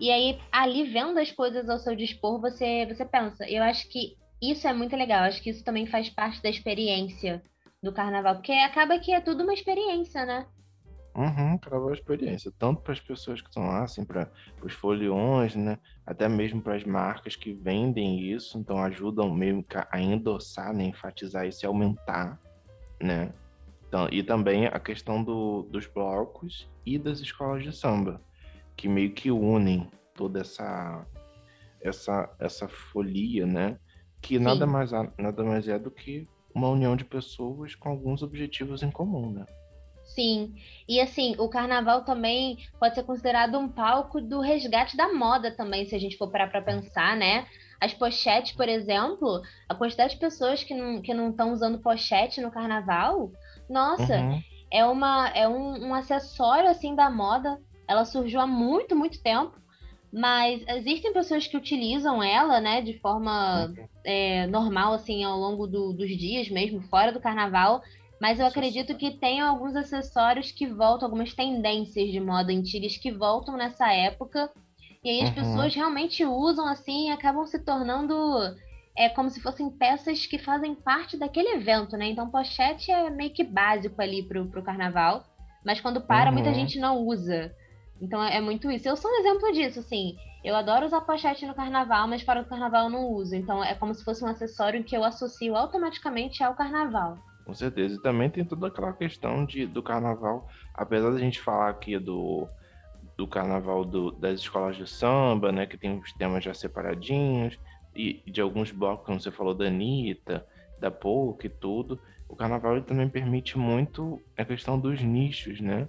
[0.00, 3.48] e aí ali vendo as coisas ao seu dispor, você, você pensa.
[3.48, 5.24] Eu acho que isso é muito legal.
[5.24, 7.42] Acho que isso também faz parte da experiência
[7.82, 10.46] do carnaval, porque acaba que é tudo uma experiência, né?
[11.16, 11.58] Uhum,
[11.90, 14.30] é experiência, tanto para as pessoas que estão lá, assim, para
[14.62, 15.78] os foliões, né?
[16.04, 20.84] Até mesmo para as marcas que vendem isso, então ajudam que a endossar, né?
[20.84, 22.38] enfatizar isso e aumentar,
[23.00, 23.32] né?
[23.88, 28.20] Então, e também a questão do, dos blocos e das escolas de samba,
[28.76, 31.06] que meio que unem toda essa
[31.80, 33.78] essa essa folia, né?
[34.20, 38.82] Que nada mais nada mais é do que uma união de pessoas com alguns objetivos
[38.82, 39.46] em comum, né?
[40.06, 40.54] Sim.
[40.88, 45.84] E assim, o carnaval também pode ser considerado um palco do resgate da moda também,
[45.84, 47.46] se a gente for parar para pensar, né?
[47.80, 52.40] As pochetes, por exemplo, a quantidade de pessoas que não que não estão usando pochete
[52.40, 53.30] no carnaval,
[53.68, 54.40] nossa, uhum.
[54.70, 57.60] é uma é um, um acessório assim da moda.
[57.86, 59.60] Ela surgiu há muito, muito tempo.
[60.12, 63.88] Mas existem pessoas que utilizam ela, né, de forma uhum.
[64.02, 67.82] é, normal, assim, ao longo do, dos dias mesmo, fora do carnaval.
[68.20, 73.12] Mas eu acredito que tem alguns acessórios que voltam, algumas tendências de moda antigas que
[73.12, 74.50] voltam nessa época.
[75.04, 75.34] E aí as uhum.
[75.34, 78.14] pessoas realmente usam assim e acabam se tornando
[78.96, 82.06] é como se fossem peças que fazem parte daquele evento, né?
[82.06, 85.24] Então pochete é meio que básico ali pro, pro carnaval.
[85.64, 86.34] Mas quando para, uhum.
[86.34, 87.54] muita gente não usa.
[88.00, 88.88] Então é, é muito isso.
[88.88, 90.16] Eu sou um exemplo disso, assim.
[90.42, 93.34] Eu adoro usar pochete no carnaval, mas para o carnaval eu não uso.
[93.34, 97.18] Então é como se fosse um acessório que eu associo automaticamente ao carnaval.
[97.46, 97.94] Com certeza.
[97.94, 102.48] E também tem toda aquela questão de, do carnaval, apesar da gente falar aqui do,
[103.16, 105.64] do carnaval do, das escolas de samba, né?
[105.64, 107.56] Que tem os temas já separadinhos,
[107.94, 110.44] e de alguns blocos, como você falou, da Anitta,
[110.80, 112.00] da Pouca e tudo.
[112.28, 115.88] O carnaval também permite muito a questão dos nichos, né?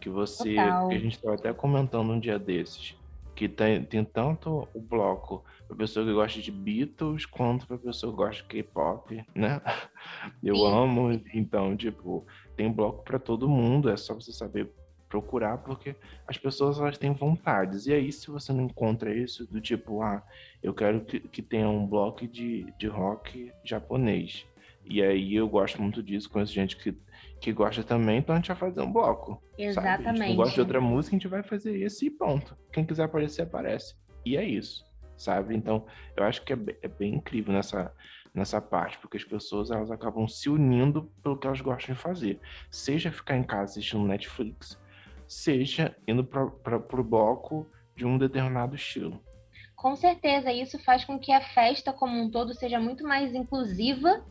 [0.00, 0.54] Que você.
[0.54, 2.96] Que a gente estava até comentando um dia desses.
[3.36, 8.10] Que tem, tem tanto o bloco para pessoa que gosta de Beatles quanto para pessoa
[8.10, 9.60] que gosta de K-pop, né?
[10.42, 10.66] Eu Sim.
[10.66, 12.26] amo, então, tipo,
[12.56, 14.72] tem bloco para todo mundo, é só você saber
[15.08, 15.94] procurar, porque
[16.26, 17.86] as pessoas elas têm vontades.
[17.86, 20.22] E aí, se você não encontra isso, do tipo, ah,
[20.62, 24.46] eu quero que, que tenha um bloco de, de rock japonês.
[24.84, 26.96] E aí eu gosto muito disso, conheço gente que,
[27.40, 29.42] que gosta também, então a gente vai fazer um bloco.
[29.58, 30.04] Exatamente.
[30.04, 30.08] Sabe?
[30.08, 32.56] A gente não gosta de outra música, a gente vai fazer esse e ponto.
[32.72, 33.94] Quem quiser aparecer, aparece.
[34.24, 34.84] E é isso,
[35.18, 35.54] sabe?
[35.54, 35.84] Então,
[36.16, 37.92] eu acho que é, bem, é bem incrível nessa,
[38.32, 42.40] nessa parte, porque as pessoas elas acabam se unindo pelo que elas gostam de fazer.
[42.70, 44.80] Seja ficar em casa assistindo Netflix,
[45.26, 49.22] seja indo para o bloco de um determinado estilo.
[49.74, 54.24] Com certeza, isso faz com que a festa como um todo seja muito mais inclusiva,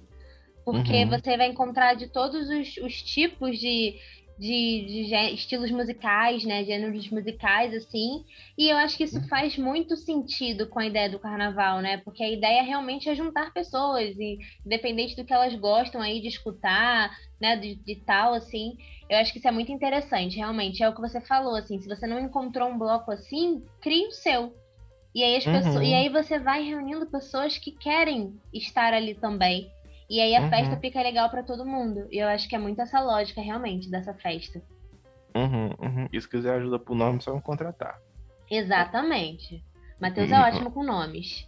[0.66, 1.10] porque uhum.
[1.10, 3.98] você vai encontrar de todos os, os tipos de,
[4.38, 8.24] de, de, estilos musicais, né, gêneros musicais, assim,
[8.58, 9.28] e eu acho que isso uhum.
[9.28, 13.52] faz muito sentido com a ideia do carnaval, né, porque a ideia realmente é juntar
[13.52, 17.10] pessoas, e independente do que elas gostam aí de escutar,
[17.42, 18.78] né, de, de tal, assim,
[19.10, 21.88] eu acho que isso é muito interessante, realmente, é o que você falou, assim, se
[21.88, 24.54] você não encontrou um bloco assim, crie o seu,
[25.18, 25.54] e aí, as uhum.
[25.54, 29.72] pessoas, e aí você vai reunindo pessoas que querem estar ali também.
[30.10, 30.50] E aí a uhum.
[30.50, 32.08] festa fica legal para todo mundo.
[32.12, 34.62] E eu acho que é muito essa lógica, realmente, dessa festa.
[35.36, 36.08] Uhum, uhum.
[36.12, 38.00] E se quiser ajuda pro nome, só contratar.
[38.50, 39.64] Exatamente.
[40.00, 41.48] Matheus é ótimo com nomes.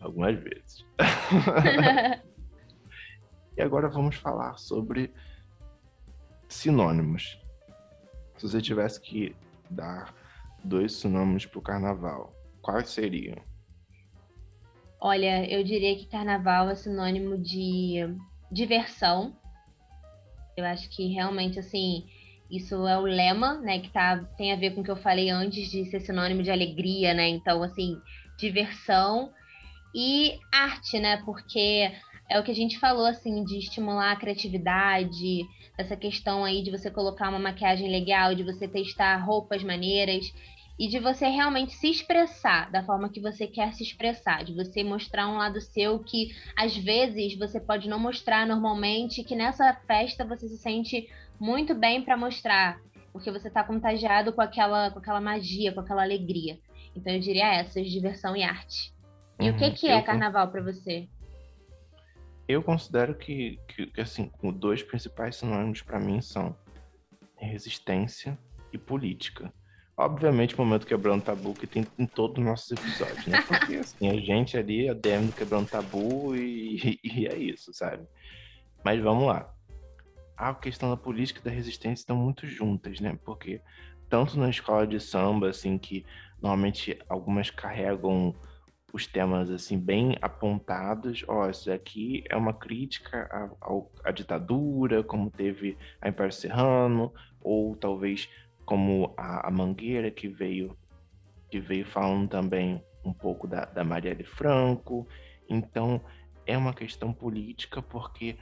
[0.00, 0.84] Algumas vezes.
[3.56, 5.12] e agora vamos falar sobre
[6.48, 7.40] sinônimos.
[8.36, 9.36] Se você tivesse que
[9.70, 10.14] dar
[10.62, 13.36] dois sinônimos pro carnaval, quais seriam?
[15.06, 18.08] Olha, eu diria que carnaval é sinônimo de
[18.50, 19.36] diversão.
[20.56, 22.06] Eu acho que realmente, assim,
[22.50, 23.80] isso é o lema, né?
[23.80, 26.50] Que tá, tem a ver com o que eu falei antes de ser sinônimo de
[26.50, 27.28] alegria, né?
[27.28, 28.00] Então, assim,
[28.38, 29.30] diversão
[29.94, 31.18] e arte, né?
[31.22, 31.92] Porque
[32.30, 35.42] é o que a gente falou, assim, de estimular a criatividade,
[35.76, 40.24] essa questão aí de você colocar uma maquiagem legal, de você testar roupas maneiras
[40.78, 44.82] e de você realmente se expressar da forma que você quer se expressar, de você
[44.82, 50.24] mostrar um lado seu que às vezes você pode não mostrar normalmente, que nessa festa
[50.24, 51.08] você se sente
[51.38, 52.80] muito bem para mostrar,
[53.12, 56.58] porque você está contagiado com aquela, com aquela magia, com aquela alegria.
[56.94, 58.92] Então eu diria essas, diversão e arte.
[59.38, 61.08] E uhum, o que, que é carnaval para você?
[62.46, 66.54] Eu considero que, que, que assim, os dois principais sinônimos para mim são
[67.36, 68.38] resistência
[68.72, 69.52] e política
[69.96, 73.40] Obviamente, o momento quebrando tabu que tem em todos os nossos episódios, né?
[73.46, 78.04] Porque assim, a gente ali é DM do quebrando tabu e, e, é isso, sabe?
[78.84, 79.48] Mas vamos lá.
[80.36, 83.16] A questão da política e da resistência estão muito juntas, né?
[83.24, 83.60] Porque
[84.08, 86.04] tanto na escola de samba, assim, que
[86.42, 88.34] normalmente algumas carregam
[88.92, 91.24] os temas assim bem apontados.
[91.26, 97.74] Ó, isso aqui é uma crítica à, à ditadura, como teve a Império Serrano, ou
[97.74, 98.28] talvez
[98.64, 100.76] como a, a Mangueira, que veio,
[101.50, 105.06] que veio falando também um pouco da, da Marielle Franco.
[105.48, 106.00] Então,
[106.46, 108.36] é uma questão política porque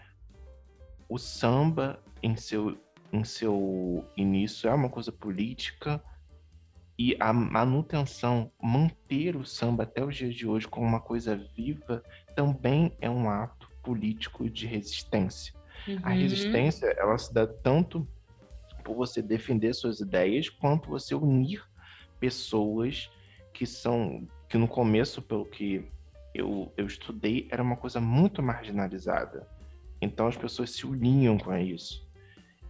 [1.09, 2.79] o samba, em seu,
[3.13, 6.03] em seu início, é uma coisa política
[6.99, 12.03] e a manutenção, manter o samba até os dias de hoje como uma coisa viva,
[12.37, 15.55] também é um ato político de resistência.
[15.89, 15.99] Uhum.
[16.03, 18.07] A resistência, ela se dá tanto
[18.83, 21.62] por você defender suas ideias, quanto você unir
[22.18, 23.11] pessoas
[23.53, 25.87] que são que no começo, pelo que
[26.35, 29.49] eu, eu estudei, era uma coisa muito marginalizada.
[30.01, 32.07] Então as pessoas se uniam com isso.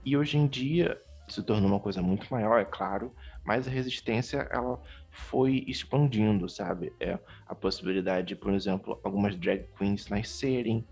[0.05, 4.49] E hoje em dia se tornou uma coisa muito maior, é claro, mas a resistência
[4.51, 6.93] ela foi expandindo, sabe?
[7.01, 10.87] É a possibilidade de, por exemplo, algumas drag queens nascerem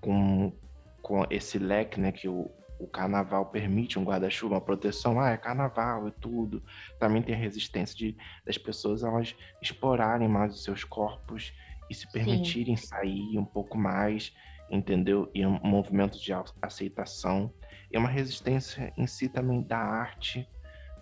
[0.00, 0.52] com,
[1.00, 2.50] com esse leque, né, que o,
[2.82, 6.62] o carnaval permite um guarda-chuva, uma proteção, ah, é carnaval, é tudo.
[6.98, 11.52] Também tem a resistência de, das pessoas elas explorarem mais os seus corpos
[11.88, 12.86] e se permitirem Sim.
[12.86, 14.34] sair um pouco mais,
[14.68, 15.30] entendeu?
[15.32, 17.52] E é um movimento de aceitação.
[17.90, 20.48] E é uma resistência em si também da arte,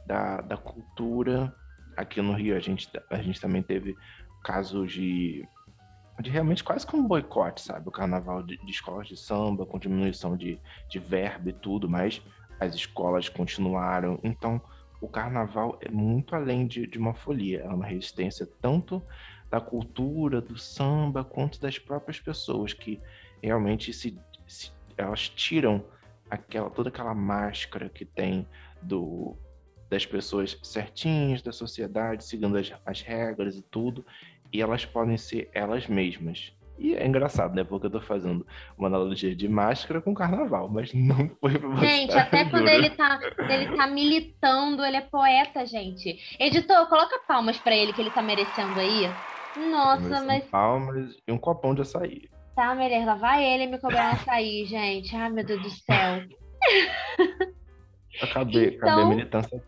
[0.06, 1.54] da, da cultura.
[1.96, 3.96] Aqui no Rio a gente, a gente também teve
[4.44, 5.46] casos de
[6.20, 7.88] de realmente quase como um boicote, sabe?
[7.88, 12.22] O carnaval de, de, escolas de samba, com diminuição de, de verba e tudo, mas
[12.58, 14.18] as escolas continuaram.
[14.22, 14.60] Então,
[15.00, 19.02] o carnaval é muito além de, de uma folia, é uma resistência tanto
[19.50, 23.00] da cultura, do samba, quanto das próprias pessoas que
[23.42, 25.84] realmente se, se elas tiram
[26.30, 28.46] aquela toda aquela máscara que tem
[28.82, 29.36] do
[29.88, 34.06] das pessoas certinhas da sociedade, seguindo as, as regras e tudo,
[34.52, 36.52] e elas podem ser elas mesmas.
[36.78, 37.62] E é engraçado, né?
[37.62, 38.46] Porque eu tô fazendo
[38.78, 41.86] uma analogia de máscara com carnaval, mas não foi pra você.
[41.86, 43.20] Gente, até quando ele tá,
[43.50, 46.18] ele tá militando, ele é poeta, gente.
[46.38, 49.06] Editor, coloca palmas para ele que ele tá merecendo aí.
[49.70, 50.44] Nossa, mas.
[50.44, 52.30] Palmas e um copão de açaí.
[52.56, 55.14] Tá, Melê, lá vai ele me cobrar um açaí, gente.
[55.14, 56.24] Ai, meu Deus do céu.
[58.22, 59.62] Acabei, então, acabei a militância.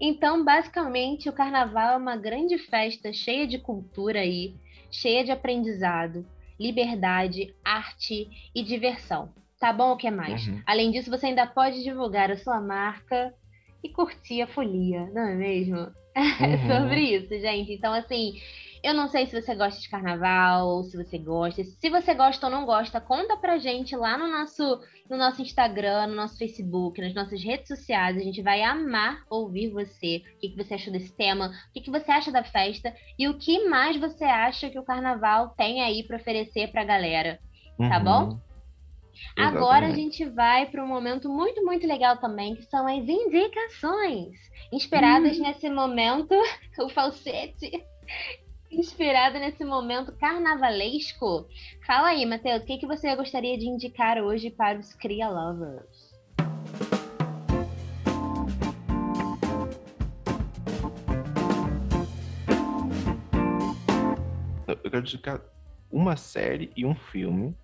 [0.00, 4.54] Então, basicamente, o carnaval é uma grande festa cheia de cultura aí,
[4.90, 6.26] cheia de aprendizado,
[6.58, 9.32] liberdade, arte e diversão.
[9.58, 9.92] Tá bom?
[9.92, 10.46] O que mais?
[10.46, 10.62] Uhum.
[10.66, 13.34] Além disso, você ainda pode divulgar a sua marca
[13.84, 15.76] e curtir a folia, não é mesmo?
[16.16, 16.66] Uhum.
[16.66, 17.72] sobre isso, gente.
[17.72, 18.34] Então, assim,
[18.82, 21.62] eu não sei se você gosta de carnaval, se você gosta.
[21.64, 26.08] Se você gosta ou não gosta, conta pra gente lá no nosso, no nosso Instagram,
[26.08, 28.16] no nosso Facebook, nas nossas redes sociais.
[28.16, 30.22] A gente vai amar ouvir você.
[30.36, 31.48] O que, que você achou desse tema?
[31.68, 32.94] O que, que você acha da festa?
[33.18, 37.38] E o que mais você acha que o carnaval tem aí para oferecer pra galera?
[37.76, 38.04] Tá uhum.
[38.04, 38.50] bom?
[39.36, 39.56] Exatamente.
[39.56, 44.36] Agora a gente vai para um momento muito, muito legal também, que são as indicações.
[44.72, 45.42] Inspiradas hum.
[45.42, 46.34] nesse momento,
[46.80, 47.70] o falsete.
[48.70, 51.46] Inspirada nesse momento carnavalesco.
[51.86, 56.10] Fala aí, Matheus, o que, que você gostaria de indicar hoje para os Cria Lovers?
[64.66, 65.40] Eu quero indicar
[65.90, 67.56] uma série e um filme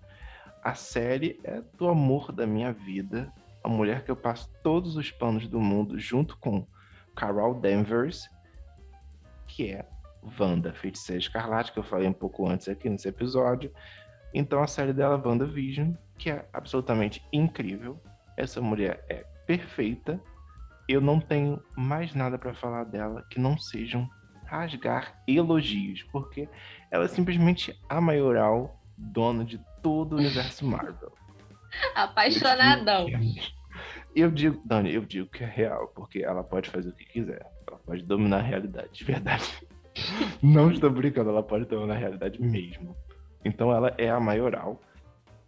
[0.67, 3.31] a série é do amor da minha vida,
[3.63, 6.67] a mulher que eu passo todos os panos do mundo junto com
[7.15, 8.29] Carol Danvers,
[9.47, 9.85] que é
[10.39, 13.71] Wanda, Feiticeira Escarlate, que eu falei um pouco antes aqui nesse episódio.
[14.33, 18.01] Então a série dela, WandaVision, que é absolutamente incrível.
[18.35, 20.21] Essa mulher é perfeita.
[20.87, 24.09] Eu não tenho mais nada para falar dela que não sejam
[24.45, 26.47] rasgar elogios, porque
[26.91, 31.11] ela é simplesmente a maioral dona de todo o universo Marvel.
[31.95, 33.07] Apaixonadão.
[34.15, 37.45] Eu digo, Dani, eu digo que é real, porque ela pode fazer o que quiser.
[37.67, 39.45] Ela pode dominar a realidade, de verdade.
[40.41, 42.95] Não estou brincando, ela pode dominar a realidade mesmo.
[43.43, 44.81] Então ela é a maioral.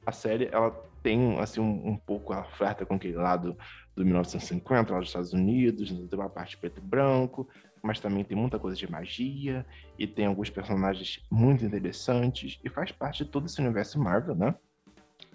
[0.06, 0.72] A série, ela
[1.04, 3.58] tem, assim, um, um pouco, ela flerta com aquele lado
[3.96, 7.48] do 1950, lá dos Estados Unidos, tem uma parte preto e branco,
[7.82, 9.66] mas também tem muita coisa de magia
[9.98, 14.56] e tem alguns personagens muito interessantes e faz parte de todo esse universo Marvel, né?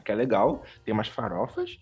[0.04, 1.78] Que é legal, tem umas farofas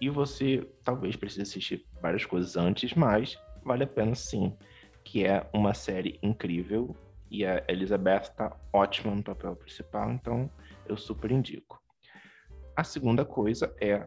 [0.00, 4.56] e você talvez precise assistir várias coisas antes, mas vale a pena sim,
[5.04, 6.96] que é uma série incrível
[7.30, 10.50] e a Elizabeth tá ótima no papel principal, então
[10.86, 11.80] eu super indico.
[12.76, 14.06] A segunda coisa é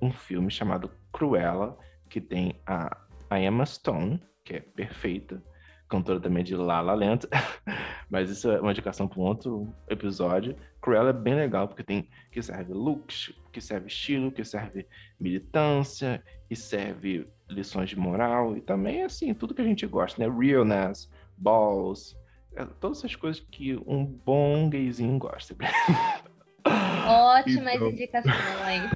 [0.00, 1.76] um filme chamado Cruella,
[2.08, 2.96] que tem a,
[3.28, 5.42] a Emma Stone, que é perfeita,
[5.88, 7.28] cantora também de La La Land,
[8.10, 10.56] mas isso é uma indicação para um outro episódio.
[10.80, 14.86] Cruella é bem legal porque tem que serve looks, que serve estilo, que serve
[15.18, 20.32] militância, e serve lições de moral e também assim tudo que a gente gosta, né?
[20.32, 22.16] Realness, balls,
[22.54, 25.54] é, todas essas coisas que um bom gayzinho gosta.
[27.06, 27.90] Ótimas então...
[27.90, 28.90] indicações.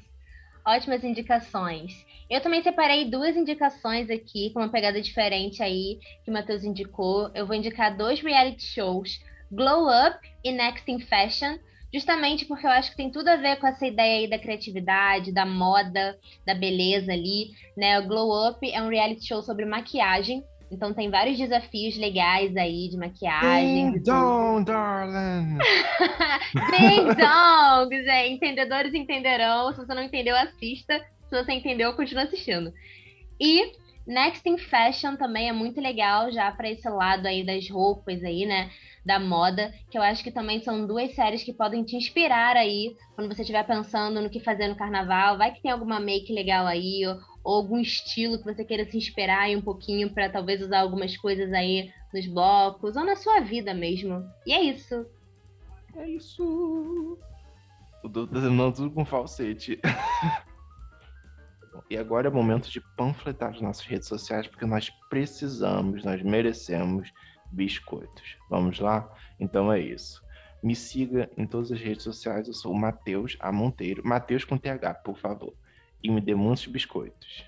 [0.65, 2.05] Ótimas indicações.
[2.29, 7.29] Eu também separei duas indicações aqui, com uma pegada diferente aí, que o Matheus indicou.
[7.33, 9.19] Eu vou indicar dois reality shows,
[9.51, 11.57] Glow Up e Next in Fashion,
[11.93, 15.33] justamente porque eu acho que tem tudo a ver com essa ideia aí da criatividade,
[15.33, 17.99] da moda, da beleza ali, né?
[17.99, 22.87] O Glow Up é um reality show sobre maquiagem, então tem vários desafios legais aí
[22.89, 23.91] de maquiagem.
[23.91, 25.57] Ding dong, darling!
[26.71, 28.33] Ding dong, gente.
[28.35, 29.71] Entendedores entenderão.
[29.73, 30.99] Se você não entendeu, assista.
[31.29, 32.73] Se você entendeu, continua assistindo.
[33.39, 33.71] E
[34.05, 38.45] Next in Fashion também é muito legal já para esse lado aí das roupas aí,
[38.45, 38.71] né?
[39.05, 42.95] Da moda, que eu acho que também são duas séries que podem te inspirar aí
[43.15, 45.37] quando você estiver pensando no que fazer no carnaval.
[45.37, 48.97] Vai que tem alguma make legal aí, ou, ou algum estilo que você queira se
[48.97, 53.39] inspirar aí um pouquinho para talvez usar algumas coisas aí nos blocos ou na sua
[53.39, 54.23] vida mesmo.
[54.45, 55.05] E é isso.
[55.95, 57.17] É isso.
[58.03, 59.79] Eu tô terminando tudo com falsete.
[61.89, 66.21] E agora é o momento de panfletar as nossas redes sociais, porque nós precisamos, nós
[66.21, 67.11] merecemos
[67.51, 68.37] biscoitos.
[68.49, 69.13] Vamos lá?
[69.37, 70.23] Então é isso.
[70.63, 72.47] Me siga em todas as redes sociais.
[72.47, 73.51] Eu sou o Matheus A.
[73.51, 74.01] Monteiro.
[74.05, 75.53] Matheus com TH, por favor.
[76.03, 77.45] E me dê muitos biscoitos.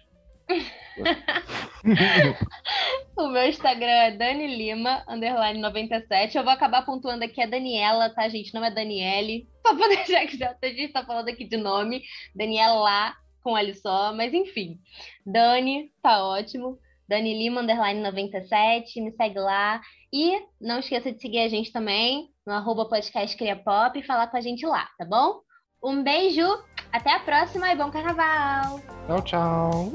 [3.18, 6.38] o meu Instagram é Dani Lima, underline 97.
[6.38, 8.54] Eu vou acabar pontuando aqui a Daniela, tá, gente?
[8.54, 9.48] Não é Daniele.
[9.66, 12.04] Só pra deixar que já a gente tá falando aqui de nome.
[12.36, 14.80] Daniela com L só, mas enfim.
[15.26, 16.78] Dani, tá ótimo.
[17.08, 19.82] Dani Lima, underline 97, me segue lá.
[20.12, 24.28] E não esqueça de seguir a gente também no arroba podcast Cria Pop e falar
[24.28, 25.42] com a gente lá, tá bom?
[25.84, 26.48] Um beijo,
[26.94, 28.80] até a próxima e bom carnaval!
[29.08, 29.92] Tchau, tchau!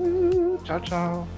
[0.65, 1.29] Tchau, tchau!